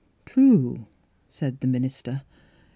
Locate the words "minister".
1.67-2.23